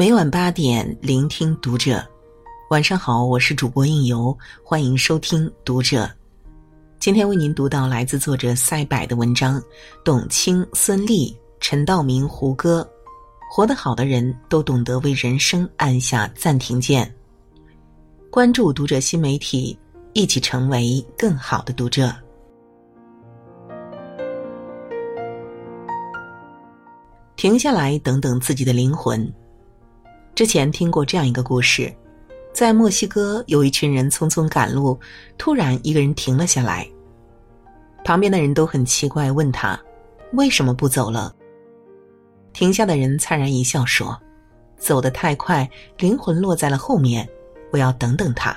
[0.00, 2.02] 每晚八点，聆听读者。
[2.70, 4.34] 晚上好，我是主播应由，
[4.64, 6.10] 欢迎收听读者。
[6.98, 9.62] 今天为您读到来自作者赛柏的文章，
[10.02, 12.88] 董卿、孙俪、陈道明、胡歌。
[13.50, 17.14] 活得好的人都懂得为人生按下暂停键。
[18.30, 19.78] 关注读者新媒体，
[20.14, 22.10] 一起成为更好的读者。
[27.36, 29.30] 停下来，等等自己的灵魂。
[30.40, 31.94] 之前听过这样一个故事，
[32.50, 34.98] 在墨西哥有一群人匆匆赶路，
[35.36, 36.88] 突然一个人停了下来。
[38.06, 39.78] 旁边的人都很奇怪，问他
[40.32, 41.30] 为什么不走了。
[42.54, 44.18] 停下的人灿然一笑说
[44.80, 47.28] ：“走得太快，灵魂落在了后面，
[47.70, 48.56] 我要等等他。”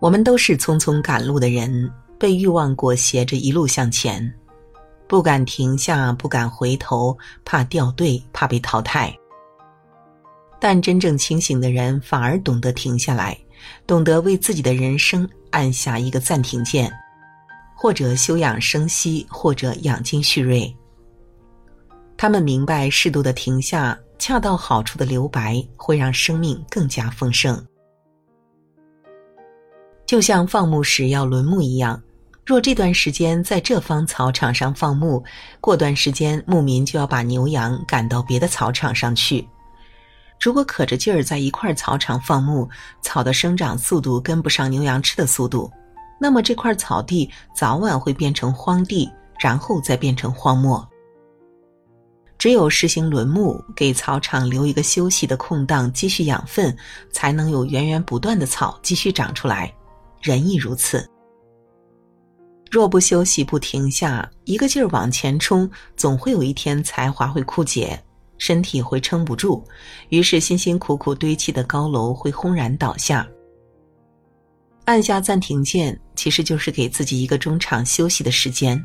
[0.00, 4.34] 我们都是匆匆赶路的人，被欲望裹挟着一路向前，
[5.06, 9.14] 不敢停下，不敢回头，怕掉队，怕被淘汰。
[10.60, 13.38] 但真正清醒的人，反而懂得停下来，
[13.86, 16.92] 懂得为自己的人生按下一个暂停键。
[17.76, 20.74] 或者休养生息，或者养精蓄锐。
[22.16, 27.62] 他们明白，适度的停下，恰到好处的留白，会让生命更加丰盛。
[30.06, 32.00] 就像放牧时要轮牧一样，
[32.44, 35.22] 若这段时间在这方草场上放牧，
[35.60, 39.46] 过段时间牧民就要把牛羊赶到别的草场上去。
[40.38, 42.68] 如果可着劲儿在一块草场放牧，
[43.00, 45.70] 草的生长速度跟不上牛羊吃的速度。
[46.20, 50.86] 那么这块草地早晚会变成荒地，然后再变成荒漠。
[52.36, 56.76] 只有实行轮牧，给草场留一个休息的空档，继续养分，
[57.10, 59.72] 才能有源源不断的草继续长出来。
[60.20, 61.08] 人亦如此。
[62.74, 67.96] 若不休息，不停下，一个劲儿往前冲，总会有一天才华会枯竭，
[68.36, 69.64] 身体会撑不住，
[70.08, 73.24] 于是辛辛苦苦堆砌的高楼会轰然倒下。
[74.86, 78.84] 按下暂停键，其实就是给自己一个中场休息的时间，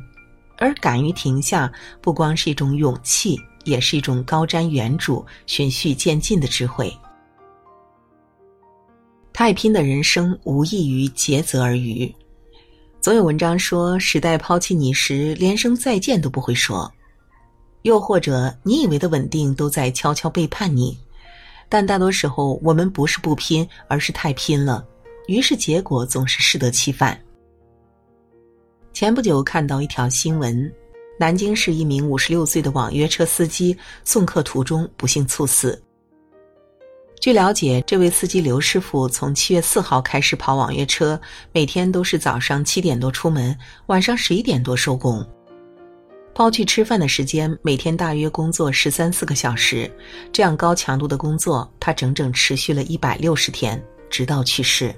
[0.59, 6.95] 而敢于停下，不光是一种勇气，也是一种高瞻远瞩、循序渐进的智慧。
[9.33, 12.13] 太拼的人生无异于竭泽而渔。
[13.01, 16.85] 总有文章说，时代抛弃你时，连声再见都不会说；
[17.83, 20.97] 又或者，你以为的稳定都在悄悄背叛你。
[21.69, 24.85] 但大多时候，我们不是不拼，而是太拼了。
[25.27, 27.17] 于是结果总是适得其反。
[28.91, 30.69] 前不久看到一条新闻，
[31.17, 35.81] 南京市一名五十六岁的网约车司机送客途中不幸猝死。
[37.19, 41.19] 据了解，这位司机刘师傅从七月四号开始跑网约车，
[41.51, 43.53] 每天都是早上七点多出门，
[43.87, 45.25] 晚上十一点多收工。
[46.33, 49.91] 抛去吃饭的时间，每天大约工作十三四个小时，
[50.31, 54.95] 这样高强度的工作，他整整持续了一百六十天，直到去世。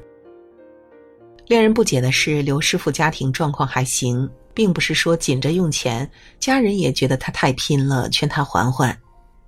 [1.47, 6.07] 令人不解的是，刘师傅家庭状况还行，并不是说紧着用钱。
[6.39, 8.95] 家人也觉得他太拼了，劝他缓缓。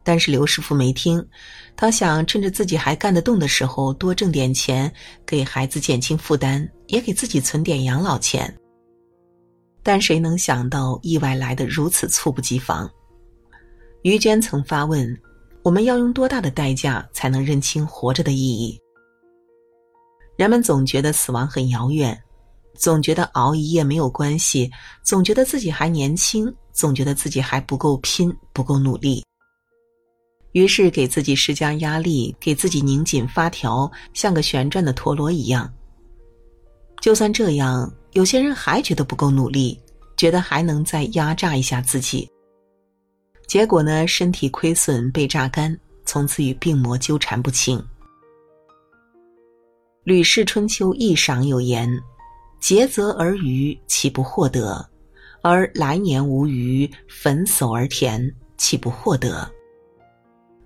[0.04, 1.26] 但是刘师傅没听，
[1.76, 4.92] 他想趁着自己还干得动的时候多挣点钱，
[5.26, 8.54] 给孩子减轻负担，也给自己存点养老钱。
[9.82, 12.90] 但谁能想到意外来得如此猝不及防？
[14.02, 15.18] 于娟曾发问：
[15.62, 18.78] 我们要用多大的代价才能认清活着的意义？
[20.36, 22.18] 人们总觉得死亡很遥远，
[22.76, 24.70] 总觉得熬一夜没有关系，
[25.04, 29.24] 总觉得自己还年轻，总觉得自己还不够拼、不够努力。
[30.54, 35.72] 于是给自己施加压力，给自己拧紧发条，像个旋转的陀螺一样。
[37.02, 39.78] 就算这样，有些人还觉得不够努力，
[40.16, 42.30] 觉得还能再压榨一下自己。
[43.46, 47.78] 结果呢，身体亏损被榨干，从此与病魔纠缠不清。
[50.04, 51.90] 《吕氏春秋》一赏有言
[52.62, 54.90] ：“竭泽而渔，岂不获得？
[55.42, 59.50] 而来年无鱼，焚叟而田，岂不获得？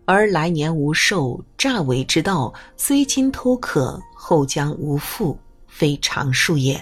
[0.10, 5.38] 而来年无兽，诈伪之道，虽今偷可，后将无复，
[5.68, 6.82] 非常数也。”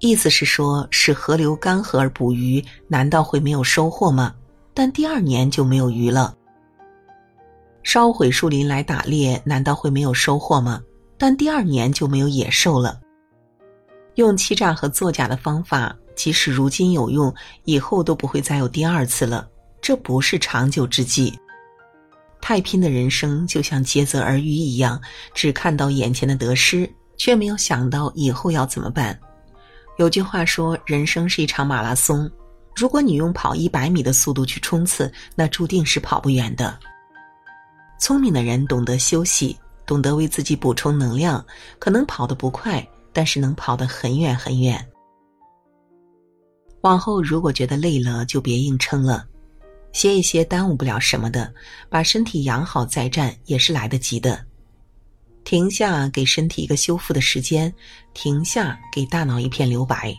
[0.00, 4.34] 意思是说，使河流干涸而捕鱼，难道会没有收获吗？
[4.74, 6.36] 但第二年就没有鱼了。
[7.82, 10.82] 烧毁树林来打猎，难道会没有收获吗？
[11.16, 13.00] 但第二年就没有野兽了。
[14.16, 17.34] 用欺诈和作假的方法，即使如今有用，
[17.64, 19.48] 以后都不会再有第二次了。
[19.86, 21.32] 这不是长久之计。
[22.40, 25.00] 太拼的人生就像竭泽而渔一样，
[25.32, 29.16] 只看到眼前的得失，却没有想到以后要怎么办。
[29.96, 32.28] 有句话说，人生是一场马拉松，
[32.74, 36.76] 如果你用跑一百米的速度去冲刺，那注定是跑不远的。
[38.00, 39.56] 聪明的人懂得休息，
[39.86, 41.46] 懂得为自己补充能量，
[41.78, 44.84] 可能跑得不快，但是能跑得很远很远。
[46.80, 49.24] 往后如果觉得累了，就别硬撑了，
[49.96, 51.50] 歇一歇耽误不了什么的，
[51.88, 54.44] 把身体养好再战也是来得及的。
[55.42, 57.72] 停下，给身体一个修复的时间；
[58.12, 60.14] 停下，给大脑一片留白。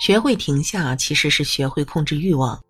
[0.00, 2.62] 学会停下，其实是学会控制欲望。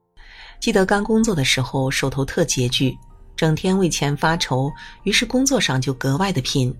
[0.58, 2.96] 记得刚工作的时候，手头特拮据，
[3.36, 4.72] 整天为钱发愁，
[5.02, 6.74] 于是工作上就格外的拼。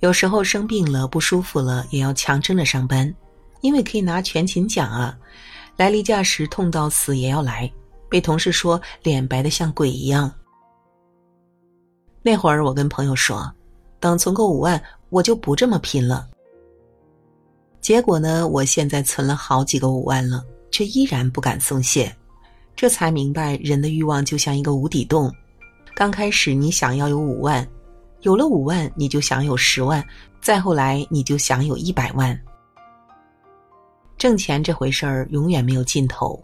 [0.00, 3.10] 有时候生病了、不舒服了，也要强撑着上班，
[3.62, 5.16] 因为可以拿全勤奖啊。
[5.80, 7.72] 来例假时痛到死也要来，
[8.06, 10.30] 被同事说脸白的像鬼一样。
[12.20, 13.50] 那会儿我跟朋友说，
[13.98, 14.78] 等存够五万，
[15.08, 16.28] 我就不这么拼了。
[17.80, 18.46] 结果呢？
[18.46, 22.14] 我现在存了好几个五万了，却依然不敢松懈。
[22.76, 25.32] 这才明白，人的欲望就像一个无底洞。
[25.94, 27.66] 刚开始你想要有五万，
[28.20, 30.06] 有了五万你就想有十万，
[30.42, 32.38] 再后来你就想有一百万。
[34.20, 36.38] 挣钱这回事儿永远没有尽头，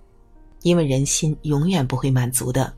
[0.62, 2.72] 因为人心永远不会满足的。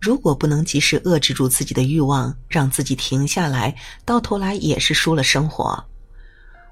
[0.00, 3.76] 如果不能及时遏制住自己的欲望，让自己停下来，
[4.06, 5.78] 到头来也是输了生活。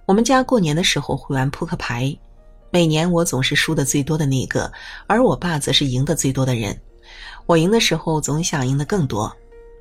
[0.07, 2.19] 我们家过年的时候会玩扑克牌，
[2.71, 4.73] 每年我总是输的最多的那个，
[5.07, 6.75] 而我爸则是赢的最多的人。
[7.45, 9.31] 我赢的时候总想赢得更多，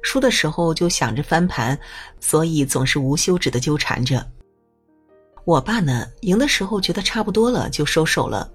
[0.02, 1.80] 输的时候就想着翻盘，
[2.20, 4.30] 所以总是无休止的纠缠着。
[5.46, 8.52] 我爸呢，赢的时候觉得差不多了就收手了，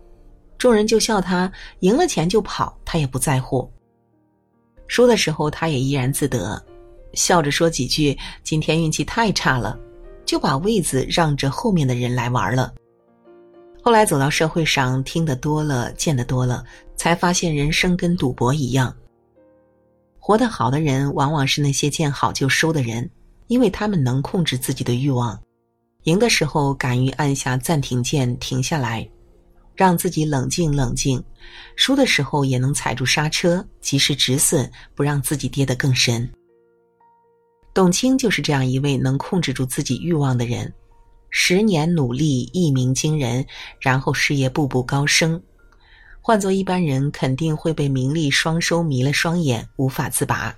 [0.56, 1.50] 众人就笑他
[1.80, 3.70] 赢了钱就跑，他也不在乎。
[4.86, 6.64] 输的时候他也怡然自得，
[7.14, 9.78] 笑着说几句：“今天运气太差了。”
[10.26, 12.74] 就把位子让着后面的人来玩了。
[13.80, 16.64] 后来走到社会上，听得多了，见得多了，
[16.96, 18.92] 才发现人生跟赌博一样。
[20.18, 23.08] 活得好的人，往往是那些见好就收的人，
[23.46, 25.40] 因为他们能控制自己的欲望，
[26.06, 29.08] 赢的时候敢于按下暂停键，停下来，
[29.74, 31.20] 让自己冷静冷静；
[31.74, 36.28] 输的时候也能踩住刹车，及时止损，不让自己跌得更深。
[37.74, 40.72] 董卿就是这样一位能控制住自己欲望的人，
[41.30, 43.44] 十年努力一鸣惊人，
[43.80, 45.42] 然后事业步步高升。
[46.20, 50.54] 换做一般人，肯定会被名利双收迷了双眼，无法自拔。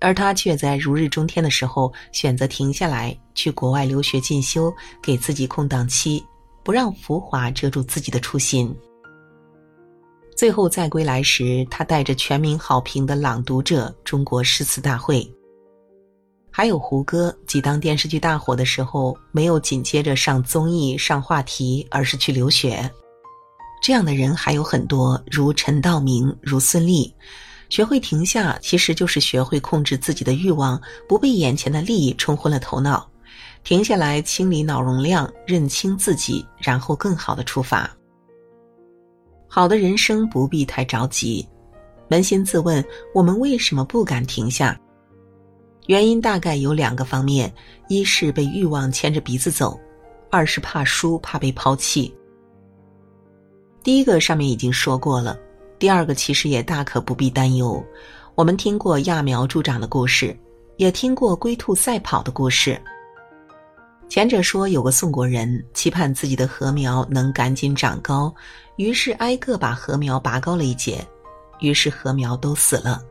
[0.00, 4.72] 而他却在如日中天的时候，选择停下来，去国外留学进修，
[5.02, 6.24] 给自己空档期，
[6.62, 8.74] 不让浮华遮住自己的初心。
[10.36, 15.28] 最后再归来时，他带着全民好评的《朗读者》中国诗词大会。
[16.48, 22.88] 还有胡歌，几当电视剧大火的时候，没有紧接着上综艺上话题，而是去留学。
[23.82, 27.12] 这样的人还有很多，如陈道明，如孙俪。
[27.68, 33.08] 学会停下，其实就是学会控制自己的欲望，不被眼前的利益冲昏了头脑。
[33.64, 37.90] 停下来，清理脑容量，认清自己，然后更好的出发。
[39.46, 41.46] 好的人生不必太着急，
[42.08, 42.82] 扪心自问，
[43.14, 44.78] 我们为什么不敢停下？
[45.86, 47.52] 原因大概有两个方面：
[47.88, 49.78] 一是被欲望牵着鼻子走，
[50.30, 52.14] 二是怕输，怕被抛弃。
[53.82, 55.38] 第一个上面已经说过了，
[55.78, 57.82] 第二个其实也大可不必担忧。
[58.34, 60.36] 我们听过揠苗助长的故事，
[60.76, 62.80] 也听过龟兔赛跑的故事。
[64.08, 68.34] 前者说有个宋国人期盼自己的禾苗能赶紧长高，
[68.76, 71.06] 于是挨个把禾苗拔高了一截，
[71.60, 73.02] 于是禾苗都死了。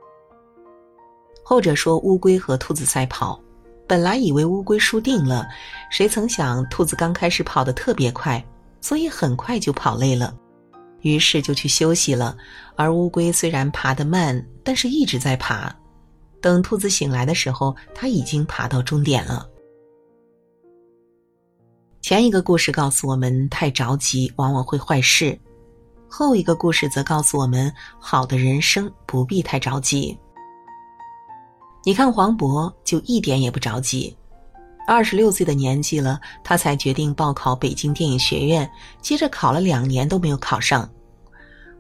[1.44, 3.40] 后者说乌龟和兔子赛跑，
[3.86, 5.48] 本来以为乌龟输定了，
[5.92, 8.44] 谁曾想兔子刚开始跑得特别快，
[8.82, 10.36] 所以很快就跑累了，
[11.08, 12.36] 于是就去休息了。
[12.76, 15.74] 而乌龟虽然爬得慢，但是一直在爬。
[16.42, 19.48] 等兔子醒来的时候，它已经爬到终点了。
[22.02, 25.36] 前一个故事告诉我们，太着急往往会坏事；
[26.08, 30.18] 后一个故事则告诉我们，好的人生不必太着急。
[31.84, 34.16] 你看黄渤就一点也不着急，
[34.88, 38.70] 二十六岁的年纪了，他才决定报考北京电影学院，
[39.02, 40.90] 接着考了两年都没有考上。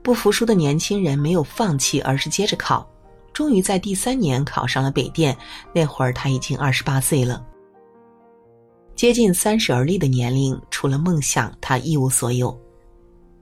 [0.07, 2.89] 不服输的年轻人没有放弃，而是接着考，
[3.33, 5.37] 终于在第三年考上了北电。
[5.73, 7.45] 那会儿他已经二十八岁了，
[8.95, 12.57] 接近三十而立的年龄，除了梦想，他一无所有。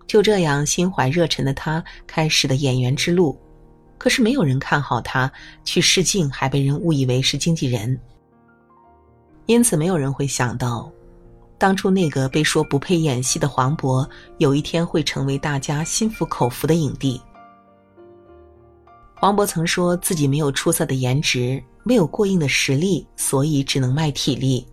[0.08, 3.40] 就这样，心怀热忱的他开始了演员之路。
[4.00, 5.32] 可是没有人看好他
[5.66, 7.96] 去试镜，还被人误以为是经纪人。
[9.46, 10.92] 因此，没有人会想到，
[11.58, 14.08] 当初那个被说不配演戏的黄渤，
[14.38, 17.22] 有一天会成为大家心服口服的影帝。
[19.16, 24.68] 黄渤曾说自己没有出色的颜值，没有过硬的实力，所以只能卖体力。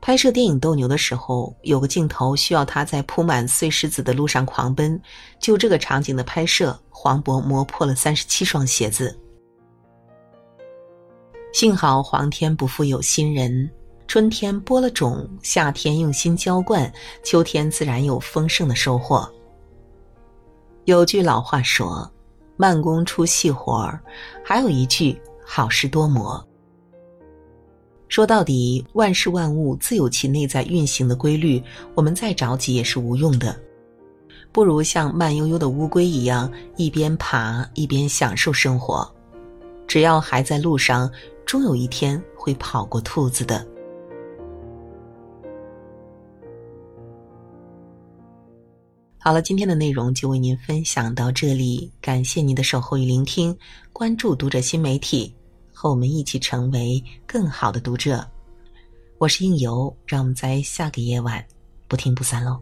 [0.00, 5.00] 拍摄电影《斗牛》的时候，有个镜头需要他在铺满碎石子的路上狂奔，
[5.40, 9.16] 就这个场景的拍摄，黄渤磨破了三十七双鞋子。
[11.52, 13.68] 幸好皇天不负有心人，
[14.08, 16.90] 春天播了种，夏天用心浇灌，
[17.22, 19.30] 秋天自然有丰盛的收获。
[20.86, 22.10] 有句老话说
[22.56, 24.00] ：“慢工出细活儿”，
[24.42, 26.42] 还有一句“好事多磨”。
[28.08, 31.62] 说到底，万事万物自有其内在运行的规律，
[31.94, 33.54] 我们再着急也是无用的，
[34.50, 39.06] 不如像慢悠悠的乌龟一样，一边爬一边享受生活。
[39.86, 41.10] 只要还在路上。
[41.44, 43.66] 终有一天会跑过兔子的。
[49.20, 53.54] 好了，今天的内容就为您分享到这里，感谢您的守候与聆听，
[53.92, 55.34] 关注读者新媒体，
[55.74, 58.24] 和我们一起成为更好的读者。
[59.18, 61.44] 我是应由，让我们在下个夜晚
[61.88, 62.60] 不听不散喽。